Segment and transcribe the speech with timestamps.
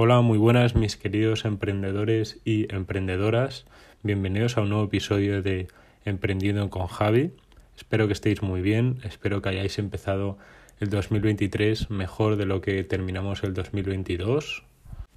[0.00, 3.64] Hola, muy buenas mis queridos emprendedores y emprendedoras.
[4.04, 5.66] Bienvenidos a un nuevo episodio de
[6.04, 7.32] Emprendiendo con Javi.
[7.76, 10.38] Espero que estéis muy bien, espero que hayáis empezado
[10.78, 14.62] el 2023 mejor de lo que terminamos el 2022,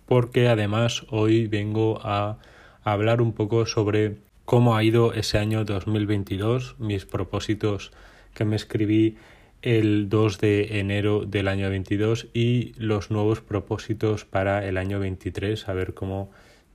[0.08, 2.40] porque además hoy vengo a
[2.84, 7.92] hablar un poco sobre cómo ha ido ese año 2022, mis propósitos
[8.34, 9.16] que me escribí
[9.62, 15.70] el 2 de enero del año 22 y los nuevos propósitos para el año 23,
[15.70, 16.32] a ver cómo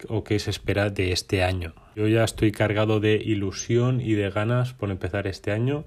[0.08, 1.74] o qué se espera de este año.
[1.96, 5.84] Yo ya estoy cargado de ilusión y de ganas por empezar este año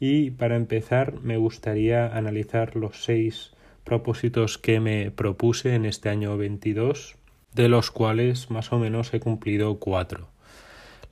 [0.00, 3.52] y para empezar me gustaría analizar los seis
[3.84, 7.16] propósitos que me propuse en este año 22,
[7.52, 10.33] de los cuales más o menos he cumplido cuatro.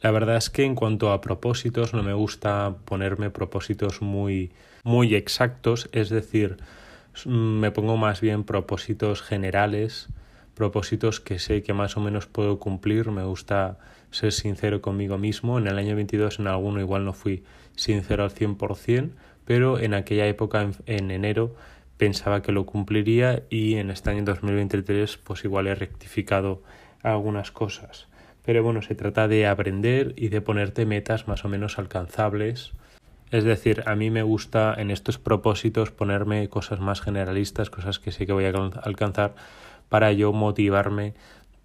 [0.03, 4.51] La verdad es que en cuanto a propósitos no me gusta ponerme propósitos muy
[4.83, 6.57] muy exactos, es decir,
[7.25, 10.09] me pongo más bien propósitos generales,
[10.55, 13.79] propósitos que sé que más o menos puedo cumplir, me gusta
[14.11, 15.59] ser sincero conmigo mismo.
[15.59, 17.45] En el año 22 en alguno igual no fui
[17.77, 19.11] sincero al 100%,
[19.45, 21.55] pero en aquella época en, enero
[21.97, 26.63] pensaba que lo cumpliría y en este año 2023 pues igual he rectificado
[27.03, 28.09] algunas cosas.
[28.45, 32.73] Pero bueno, se trata de aprender y de ponerte metas más o menos alcanzables
[33.33, 38.13] es decir, a mí me gusta en estos propósitos ponerme cosas más generalistas, cosas que
[38.13, 39.35] sé que voy a alcanzar
[39.89, 41.15] para yo motivarme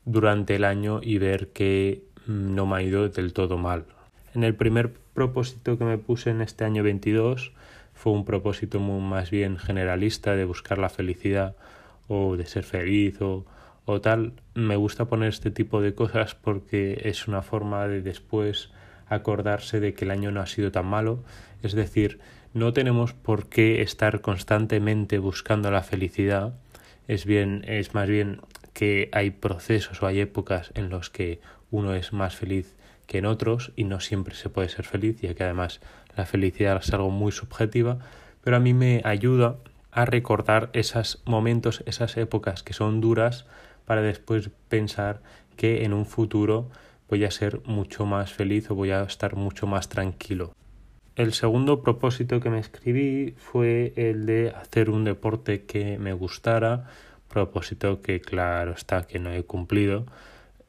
[0.05, 3.83] durante el año y ver que mm, no me ha ido del todo mal.
[4.33, 7.51] En el primer propósito que me puse en este año 22
[7.93, 11.57] fue un propósito muy, más bien generalista de buscar la felicidad
[12.07, 13.45] o de ser feliz o,
[13.87, 14.33] o tal.
[14.53, 18.69] Me gusta poner este tipo de cosas porque es una forma de después
[19.07, 21.23] acordarse de que el año no ha sido tan malo,
[21.63, 22.19] es decir,
[22.53, 26.53] no tenemos por qué estar constantemente buscando la felicidad,
[27.07, 28.41] es bien, es más bien
[28.73, 31.39] que hay procesos o hay épocas en los que
[31.71, 32.75] uno es más feliz
[33.05, 35.79] que en otros y no siempre se puede ser feliz, ya que además
[36.17, 37.99] la felicidad es algo muy subjetiva,
[38.43, 39.55] pero a mí me ayuda
[39.91, 43.45] a recordar esos momentos, esas épocas que son duras
[43.87, 45.21] para después pensar
[45.55, 46.69] que en un futuro
[47.09, 50.51] voy a ser mucho más feliz o voy a estar mucho más tranquilo.
[51.15, 56.89] El segundo propósito que me escribí fue el de hacer un deporte que me gustara,
[57.29, 60.05] propósito que claro está que no he cumplido.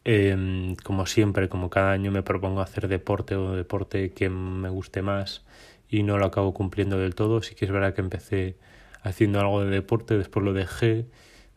[0.05, 5.03] Em, como siempre, como cada año me propongo hacer deporte o deporte que me guste
[5.03, 5.45] más
[5.89, 7.43] y no lo acabo cumpliendo del todo.
[7.43, 8.57] Sí que es verdad que empecé
[9.03, 11.07] haciendo algo de deporte, después lo dejé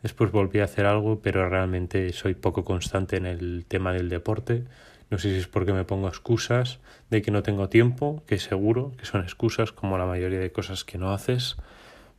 [0.02, 4.64] Después volví a hacer algo, pero realmente soy poco constante en el tema del deporte.
[5.10, 6.80] No sé si es porque me pongo excusas
[7.10, 10.84] de que no tengo tiempo, que seguro que son excusas como la mayoría de cosas
[10.84, 11.56] que no haces.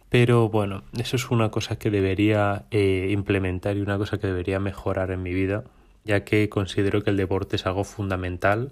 [0.09, 4.59] Pero bueno, eso es una cosa que debería eh, implementar y una cosa que debería
[4.59, 5.63] mejorar en mi vida,
[6.05, 8.71] ya que considero que el deporte es algo fundamental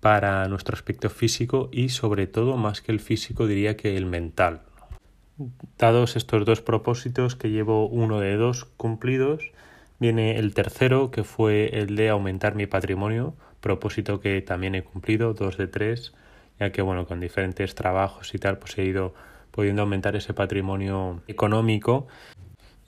[0.00, 4.62] para nuestro aspecto físico y sobre todo más que el físico diría que el mental.
[5.78, 9.52] Dados estos dos propósitos que llevo uno de dos cumplidos,
[10.00, 15.34] viene el tercero que fue el de aumentar mi patrimonio, propósito que también he cumplido,
[15.34, 16.12] dos de tres,
[16.58, 19.14] ya que bueno, con diferentes trabajos y tal, pues he ido
[19.52, 22.08] pudiendo aumentar ese patrimonio económico.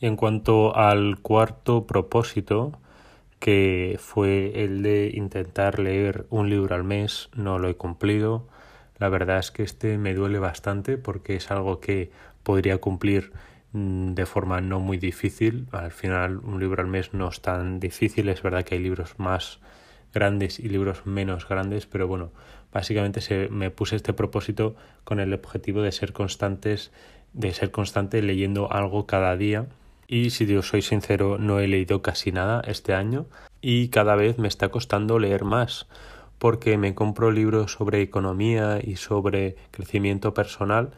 [0.00, 2.72] Y en cuanto al cuarto propósito,
[3.39, 8.49] que fue el de intentar leer un libro al mes, no lo he cumplido.
[8.99, 12.10] La verdad es que este me duele bastante porque es algo que
[12.50, 13.31] podría cumplir
[13.75, 15.69] mm, de forma no muy difícil.
[15.71, 19.15] Al final un libro al mes no es tan difícil, es verdad que hay libros
[19.19, 19.61] más
[20.12, 22.33] grandes y libros menos grandes, pero bueno,
[22.72, 24.75] básicamente se, me puse este propósito
[25.05, 26.91] con el objetivo de ser constantes,
[27.34, 29.66] de ser constante leyendo algo cada día.
[30.09, 33.27] Y si yo soy sincero, no he leído casi nada este año
[33.60, 35.87] y cada vez me está costando leer más
[36.41, 40.91] porque me compro libros sobre economía y sobre crecimiento personal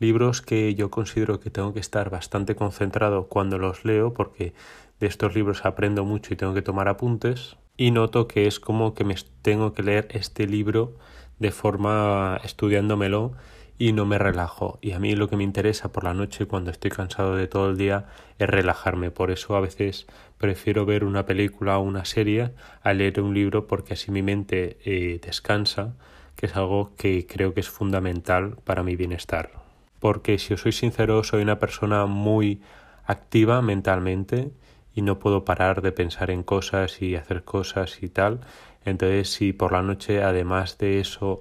[0.00, 4.54] libros que yo considero que tengo que estar bastante concentrado cuando los leo porque
[4.98, 8.94] de estos libros aprendo mucho y tengo que tomar apuntes y noto que es como
[8.94, 10.96] que me tengo que leer este libro
[11.38, 13.32] de forma estudiándomelo
[13.78, 14.78] y no me relajo.
[14.82, 17.70] Y a mí lo que me interesa por la noche cuando estoy cansado de todo
[17.70, 18.08] el día
[18.38, 19.10] es relajarme.
[19.10, 20.06] Por eso a veces
[20.36, 24.78] prefiero ver una película o una serie a leer un libro porque así mi mente
[24.84, 25.94] eh, descansa,
[26.36, 29.59] que es algo que creo que es fundamental para mi bienestar
[30.00, 32.60] porque si os soy sincero soy una persona muy
[33.04, 34.52] activa mentalmente
[34.94, 38.40] y no puedo parar de pensar en cosas y hacer cosas y tal.
[38.84, 41.40] Entonces si por la noche además de eso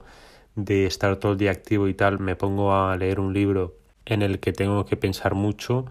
[0.55, 4.21] de estar todo el día activo y tal me pongo a leer un libro en
[4.21, 5.85] el que tengo que pensar mucho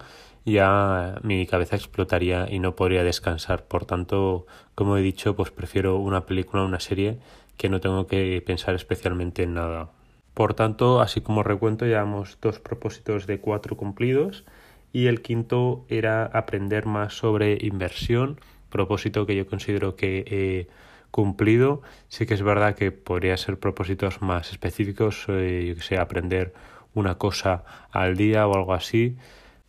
[0.45, 3.67] ya mi cabeza explotaría y no podría descansar.
[3.67, 7.19] Por tanto, como he dicho, pues prefiero una película o una serie
[7.57, 9.91] que no tengo que pensar especialmente en nada.
[10.39, 14.45] Por tanto, así como recuento, llevamos dos propósitos de cuatro cumplidos
[14.93, 18.39] y el quinto era aprender más sobre inversión,
[18.71, 20.69] propósito que yo considero que he
[21.11, 21.83] cumplido.
[22.07, 26.55] Sí que es verdad que podría ser propósitos más específicos, eh, yo que sé, aprender
[26.95, 29.17] una cosa al día o algo así,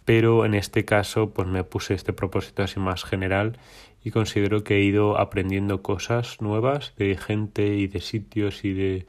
[0.06, 3.58] pero en este caso pues me puse este propósito así más general
[4.04, 9.08] y considero que he ido aprendiendo cosas nuevas de gente y de sitios y de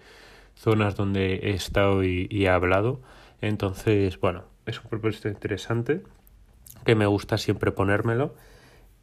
[0.61, 3.01] zonas donde he estado y, he hablado.
[3.41, 6.03] Entonces, bueno, es un propósito interesante
[6.85, 8.35] que me gusta siempre ponérmelo.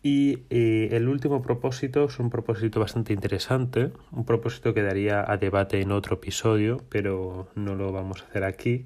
[0.03, 5.37] Y eh, el último propósito es un propósito bastante interesante, un propósito que daría a
[5.37, 8.85] debate en otro episodio, pero no lo vamos a hacer aquí.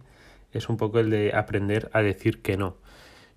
[0.54, 2.78] Es un poco el de aprender a decir que no.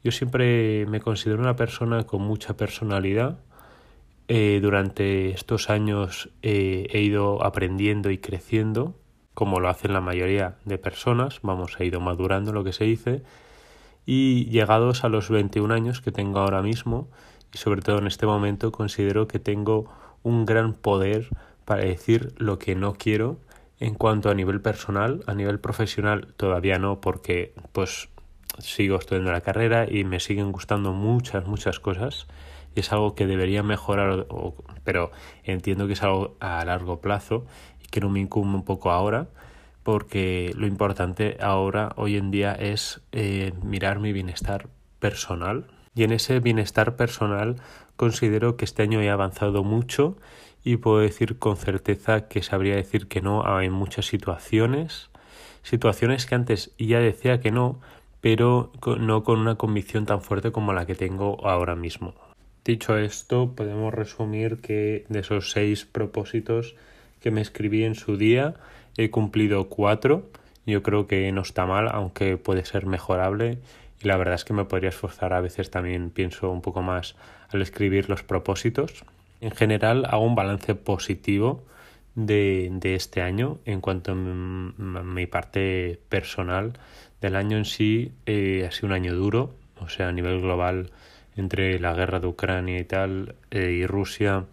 [0.04, 3.40] Yo siempre me considero una persona con mucha personalidad.
[4.28, 8.94] Eh, durante estos años eh, he ido aprendiendo y creciendo,
[9.34, 11.40] como lo hacen la mayoría de personas.
[11.42, 13.22] Vamos, he ido madurando lo que se dice
[14.06, 17.08] y llegados a los 21 años que tengo ahora mismo
[17.52, 19.90] y sobre todo en este momento considero que tengo
[20.22, 21.28] un gran poder
[21.64, 23.38] para decir lo que no quiero
[23.80, 28.08] en cuanto a nivel personal, a nivel profesional todavía no porque pues
[28.58, 32.26] sigo estudiando la carrera y me siguen gustando muchas muchas cosas
[32.74, 34.26] y es algo que debería mejorar
[34.84, 35.10] pero
[35.42, 37.46] entiendo que es algo a largo plazo
[37.82, 39.28] y que no me incumbe un poco ahora
[39.84, 44.68] porque lo importante ahora, hoy en día, es eh, mirar mi bienestar
[44.98, 45.66] personal.
[45.94, 47.56] Y en ese bienestar personal
[47.94, 50.16] considero que este año he avanzado mucho
[50.64, 55.10] y puedo decir con certeza que sabría decir que no en muchas situaciones,
[55.62, 57.78] situaciones que antes ya decía que no,
[58.24, 62.14] pero no con una convicción tan fuerte como la que tengo ahora mismo.
[62.64, 66.74] Dicho esto, podemos resumir que de esos seis propósitos
[67.20, 68.54] que me escribí en su día,
[68.96, 70.30] He cumplido cuatro.
[70.64, 73.58] Yo creo que no está mal, aunque puede ser mejorable.
[74.02, 75.34] Y la verdad es que me podría esforzar.
[75.34, 77.16] A veces también pienso un poco más
[77.50, 79.04] al escribir los propósitos.
[79.42, 81.62] En general hago un balance positivo
[82.14, 86.74] de, de este año en cuanto a mi, parte personal.
[87.20, 90.90] Del año en sí eh, ha sido un año duro, o sea, a nivel global,
[91.36, 94.44] entre la guerra de Ucrania y tal, eh, y Rusia,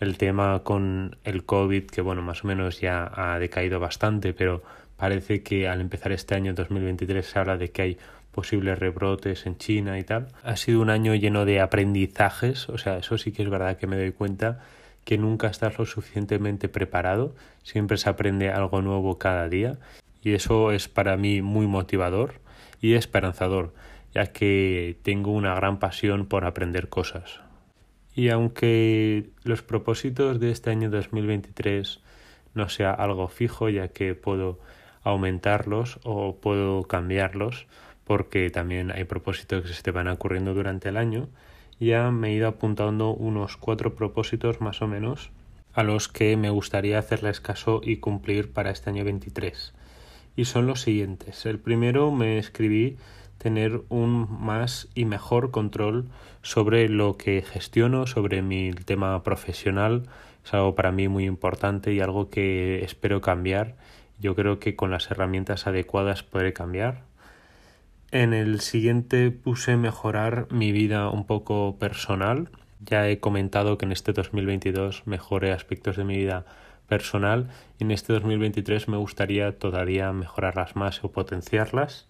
[0.00, 4.62] el tema con el COVID, que bueno, más o menos ya ha decaído bastante, pero
[4.96, 7.98] parece que al empezar este año 2023 se habla de que hay
[8.32, 10.28] posibles rebrotes en China y tal.
[10.42, 13.86] Ha sido un año lleno de aprendizajes, o sea, eso sí que es verdad que
[13.86, 14.60] me doy cuenta
[15.04, 19.78] que nunca estás lo suficientemente preparado, siempre se aprende algo nuevo cada día
[20.22, 22.34] y eso es para mí muy motivador
[22.80, 23.74] y esperanzador,
[24.14, 27.40] ya que tengo una gran pasión por aprender cosas.
[28.14, 32.00] Y aunque los propósitos de este año 2023
[32.54, 34.60] no sea algo fijo, ya que puedo
[35.02, 37.66] aumentarlos o puedo cambiarlos,
[38.04, 41.28] porque también hay propósitos que se te van ocurriendo durante el año,
[41.80, 45.30] ya me he ido apuntando unos cuatro propósitos más o menos
[45.74, 49.74] a los que me gustaría hacerles caso y cumplir para este año 23.
[50.36, 51.46] Y son los siguientes.
[51.46, 52.96] El primero me escribí
[53.38, 56.06] tener un más y mejor control
[56.42, 60.04] sobre lo que gestiono, sobre mi tema profesional.
[60.44, 63.76] Es algo para mí muy importante y algo que espero cambiar.
[64.20, 67.02] Yo creo que con las herramientas adecuadas podré cambiar.
[68.14, 72.48] En el siguiente puse mejorar mi vida un poco personal.
[72.78, 76.46] Ya he comentado que en este 2022 mejoré aspectos de mi vida
[76.86, 82.06] personal y en este 2023 me gustaría todavía mejorarlas más o potenciarlas.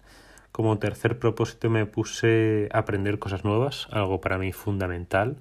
[0.51, 5.37] Como tercer propósito me puse aprender cosas nuevas, algo para mí fundamental.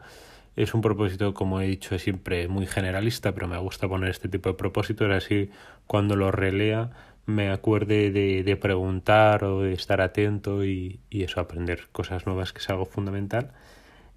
[0.56, 4.48] Es un propósito, como he dicho, siempre muy generalista, pero me gusta poner este tipo
[4.48, 5.50] de propósitos, así
[5.86, 6.90] cuando lo relea
[7.26, 12.58] me acuerde de, preguntar o de estar atento y, y, eso, aprender cosas nuevas, que
[12.58, 13.52] es algo fundamental.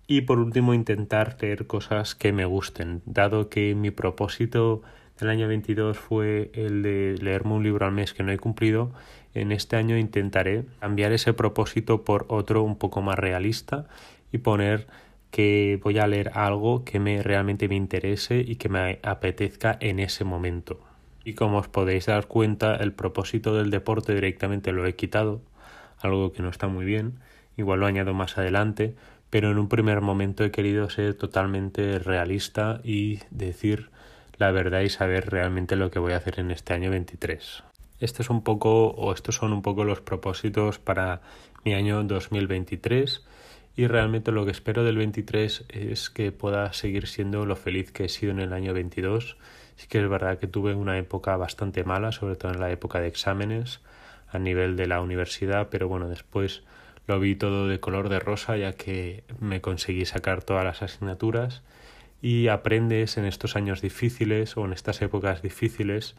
[0.07, 4.81] Y por último, intentar leer cosas que me gusten, dado que mi propósito
[5.19, 8.91] del año 22 fue el de leerme un libro al mes que no he cumplido
[9.37, 13.85] en este año intentaré cambiar ese propósito por otro un poco más realista
[14.31, 14.87] y poner
[15.29, 19.99] que voy a leer algo que me realmente me interese y que me apetezca en
[19.99, 20.86] ese momento.
[21.27, 25.41] Y como os podéis dar cuenta, el propósito del deporte directamente lo he quitado,
[25.99, 27.19] algo que no está muy bien,
[27.57, 28.95] igual lo añado más adelante,
[29.29, 33.89] pero en un primer momento he querido ser totalmente realista y decir
[34.37, 37.61] la verdad y saber realmente lo que voy a hacer en este año 23.
[37.99, 41.19] Este es un poco, o estos son un poco los propósitos para
[41.65, 43.25] mi año 2023.
[43.75, 48.05] y realmente lo que espero del 23 es que pueda seguir siendo lo feliz que
[48.05, 49.35] he sido en el año 22.
[49.77, 52.99] Sí que es verdad que tuve una época bastante mala, sobre todo en la época
[52.99, 53.79] de exámenes
[54.29, 56.63] a nivel de la universidad, pero bueno, después
[57.07, 61.63] lo vi todo de color de rosa ya que me conseguí sacar todas las asignaturas.
[62.21, 66.15] Y aprendes en estos años difíciles o en estas épocas difíciles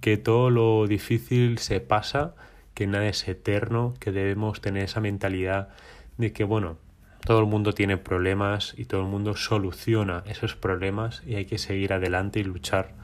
[0.00, 2.34] que todo lo difícil se pasa,
[2.74, 5.68] que nada es eterno, que debemos tener esa mentalidad
[6.16, 6.78] de que bueno,
[7.24, 11.58] todo el mundo tiene problemas y todo el mundo soluciona esos problemas y hay que
[11.58, 13.01] seguir adelante y luchar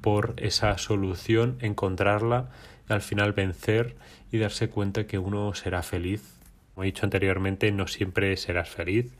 [0.00, 2.50] por esa solución, encontrarla
[2.88, 3.96] al final vencer
[4.32, 6.38] y darse cuenta que uno será feliz.
[6.74, 9.12] Como he dicho anteriormente, no siempre serás feliz,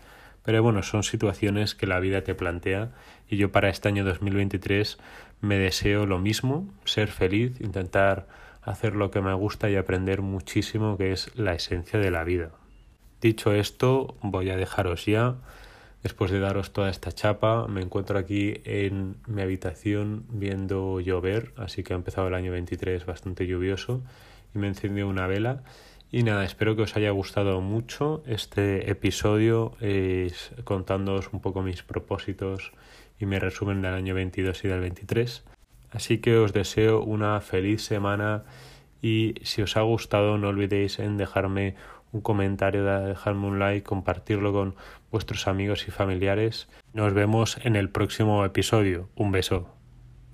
[0.44, 2.92] pero bueno, son situaciones que la vida te plantea
[3.28, 4.98] y yo para este año 2023
[5.40, 8.26] me deseo lo mismo, ser feliz, intentar
[8.62, 12.50] hacer lo que me gusta y aprender muchísimo que es la esencia de la vida.
[13.20, 15.36] Dicho esto, voy a dejaros ya.
[16.02, 21.82] Después de daros toda esta chapa, me encuentro aquí en mi habitación viendo llover, así
[21.82, 24.02] que ha empezado el año 23 bastante lluvioso
[24.54, 25.62] y me encendido una vela
[26.12, 31.84] y nada, espero que os haya gustado mucho este episodio es contándoos un poco mis
[31.84, 32.72] propósitos
[33.20, 35.44] y mi resumen del año 22 y del 23.
[35.92, 38.42] Así que os deseo una feliz semana
[39.00, 41.76] y si os ha gustado no olvidéis en dejarme
[42.12, 44.74] un comentario, dejarme un like, compartirlo con
[45.10, 46.68] vuestros amigos y familiares.
[46.92, 49.08] Nos vemos en el próximo episodio.
[49.16, 49.79] Un beso.